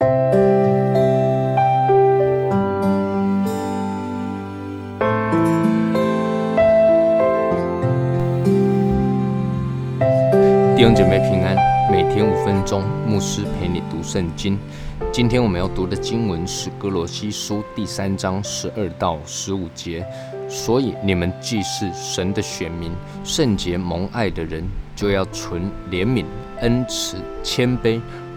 [0.00, 0.06] 弟
[10.82, 11.54] 兄姐妹平安，
[11.92, 14.58] 每天五分钟，牧师陪你读圣经。
[15.12, 20.02] 今天我们要读的经文是哥罗西书第三章十二到十五节。
[20.48, 22.90] 所以你们既是神的选民，
[23.22, 24.64] 圣洁蒙爱的人，
[24.96, 26.24] 就要存怜悯、
[26.60, 28.00] 恩慈、谦卑、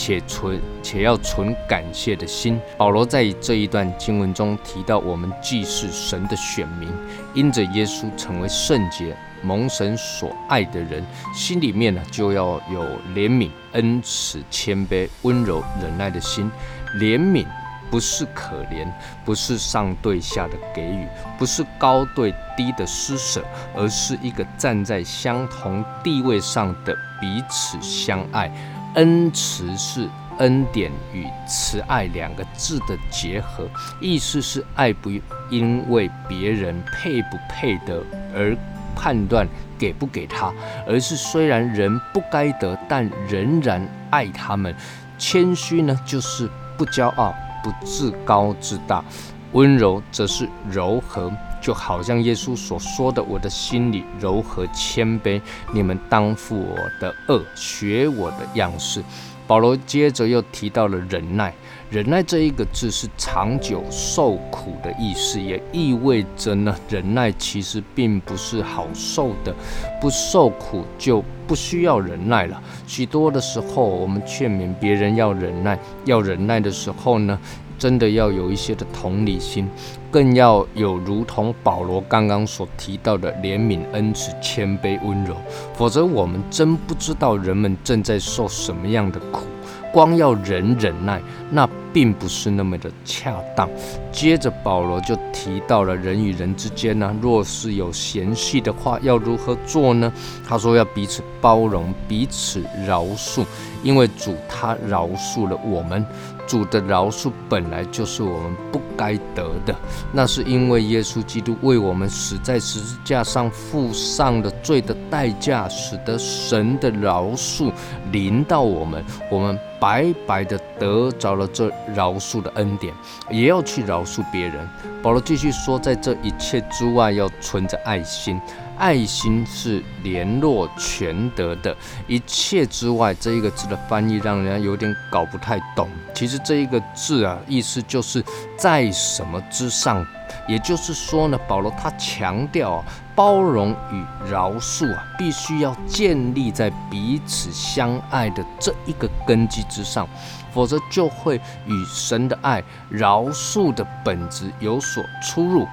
[0.00, 2.58] 且存且要存感谢的心。
[2.78, 6.88] 保罗在这一段经文中提到，我们既是神的选民，
[7.34, 12.82] 因着耶稣成为圣洁、蒙神所爱的人，心里面呢就要有
[13.14, 16.50] 怜悯、恩慈、谦卑、温柔、忍耐的心。
[16.98, 17.44] 怜悯
[17.90, 18.90] 不是可怜，
[19.22, 21.06] 不是上对下的给予，
[21.38, 23.44] 不是高对低的施舍，
[23.76, 28.50] 而是一个站在相同地位上的彼此相爱。
[28.94, 33.68] 恩慈是恩典与慈爱两个字的结合，
[34.00, 35.10] 意思是爱不
[35.50, 38.02] 因为别人配不配得
[38.34, 38.56] 而
[38.96, 39.46] 判断
[39.78, 40.52] 给不给他，
[40.86, 44.74] 而是虽然人不该得，但仍然爱他们。
[45.18, 49.04] 谦虚呢，就是不骄傲，不自高自大；
[49.52, 51.30] 温柔则是柔和。
[51.60, 55.40] 就好像耶稣所说的：“我的心里柔和谦卑，
[55.72, 59.02] 你们当负我的恶，学我的样式。”
[59.46, 61.52] 保罗接着又提到了忍耐，
[61.90, 69.52] 忍耐这一个字是长久受苦的意思，也意味着呢，忍耐其实并不是好受的，
[70.00, 72.62] 不受苦就不需要忍耐了。
[72.86, 77.36] 许多的时候，我们劝勉别人要忍耐，要忍耐的时候呢。
[77.80, 79.66] 真的要有一些的同理心，
[80.10, 85.34] 更要有如同保罗刚刚所提到的怜悯、恩慈、谦卑、温柔，
[85.74, 89.46] 否则我们真不知道人们正在受什么样的苦。
[89.92, 91.20] 光要忍忍耐，
[91.50, 93.68] 那并不是那么的恰当。
[94.12, 100.12] 接着保罗就提到了人与人之间呢，若是有嫌隙的话，要如何做呢？
[100.46, 103.44] 他说要彼此包容，彼此饶恕，
[103.82, 106.04] 因为主他饶恕了我们。
[106.46, 109.72] 主的饶恕本来就是我们不该得的，
[110.12, 117.72] 那是因为耶稣基督为我们死在十字架上，付上了罪的代价，使得神的饶恕
[118.10, 122.92] 临到我们，我们白白的得着了这饶恕的恩典，
[123.30, 124.68] 也要去饶恕别人。
[125.00, 128.40] 保罗继续说，在这一切之外，要存着爱心。
[128.80, 131.76] 爱心是联络全德的
[132.06, 135.86] 一切之外，这一个字的翻译让人家有点搞不太懂。
[136.14, 138.24] 其实这一个字啊，意思就是
[138.56, 140.04] 在什么之上，
[140.48, 150.08] 也就是说呢，保罗他强调啊，包容与饶恕啊，必须要建立在彼此相爱的这一个根基之上，
[150.52, 155.66] 否则就会与神的爱、饶恕的本质有所出入。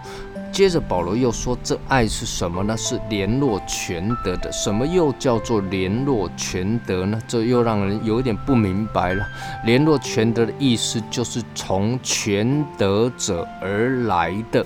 [0.57, 2.75] 接着保罗又说：“这爱是什么呢？
[2.75, 4.51] 是联络全德的。
[4.51, 7.21] 什么又叫做联络全德呢？
[7.27, 9.23] 这又让人有点不明白了。
[9.65, 14.65] 联络全德的意思就是从全德者而来的。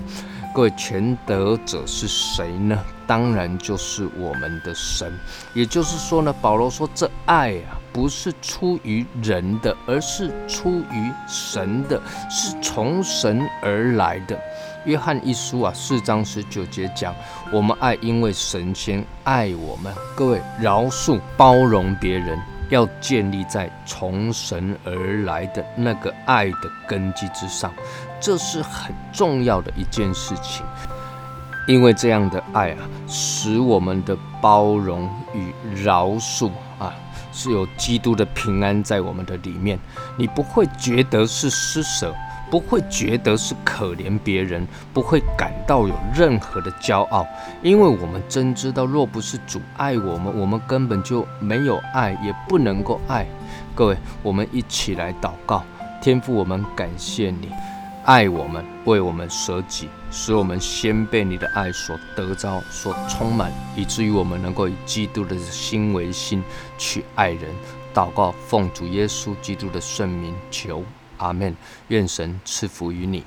[0.56, 2.80] 各位，全德者是谁呢？
[3.06, 5.12] 当然就是我们的神。
[5.54, 14.40] 也就是说呢，保罗说这爱啊，不是出于人的，而是出于神的，是从神而来的。”
[14.86, 17.14] 约翰一书啊，四章十九节讲，
[17.54, 19.94] 我们爱，因为神先爱我们。
[20.16, 27.72] 各位，饶恕、包容别人，要建立在从神而来的那个爱的根基之上，
[28.20, 30.66] 这是很重要的一件事情。
[31.68, 32.78] 因为这样的爱啊，
[33.08, 35.54] 使我们的包容与
[35.84, 36.50] 饶恕
[36.80, 36.94] 啊，
[37.32, 39.80] 是有基督的平安在我们的里面，
[40.18, 42.14] 你不会觉得是施舍。
[42.50, 47.26] 不会觉得是可怜别人，不会感到有任何的骄傲，
[47.62, 53.26] 因为我们真知道，若不是主爱我们，我们根本就没有爱，也不能够爱。
[53.74, 55.64] 各位，我们一起来祷告，
[56.02, 57.50] 天父，我们感谢你
[58.04, 66.44] 爱我们，为我们舍己，使我们先被你的爱所得着、所充满，以至于我们能够以基督的心为心
[66.78, 67.54] 去爱人。
[67.94, 70.84] 祷告，奉主耶稣基督的圣名求。
[71.18, 71.56] 阿门，
[71.90, 73.24] 愿神赐福于你。